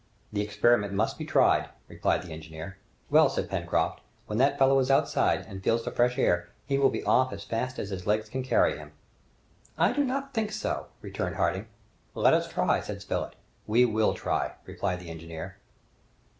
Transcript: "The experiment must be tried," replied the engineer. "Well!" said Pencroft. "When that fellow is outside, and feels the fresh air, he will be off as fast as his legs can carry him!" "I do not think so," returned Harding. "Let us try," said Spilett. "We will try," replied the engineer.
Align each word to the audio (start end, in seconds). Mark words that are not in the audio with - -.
"The 0.33 0.41
experiment 0.41 0.93
must 0.93 1.19
be 1.19 1.25
tried," 1.25 1.69
replied 1.87 2.23
the 2.23 2.33
engineer. 2.33 2.79
"Well!" 3.11 3.29
said 3.29 3.51
Pencroft. 3.51 4.01
"When 4.25 4.39
that 4.39 4.57
fellow 4.57 4.79
is 4.79 4.89
outside, 4.89 5.45
and 5.47 5.63
feels 5.63 5.85
the 5.85 5.91
fresh 5.91 6.17
air, 6.17 6.49
he 6.65 6.79
will 6.79 6.89
be 6.89 7.03
off 7.03 7.31
as 7.31 7.43
fast 7.43 7.77
as 7.77 7.91
his 7.91 8.07
legs 8.07 8.27
can 8.27 8.41
carry 8.41 8.75
him!" 8.75 8.93
"I 9.77 9.93
do 9.93 10.03
not 10.03 10.33
think 10.33 10.51
so," 10.53 10.87
returned 11.03 11.35
Harding. 11.35 11.67
"Let 12.15 12.33
us 12.33 12.47
try," 12.51 12.79
said 12.79 13.03
Spilett. 13.03 13.35
"We 13.67 13.85
will 13.85 14.15
try," 14.15 14.53
replied 14.65 15.01
the 15.01 15.11
engineer. 15.11 15.57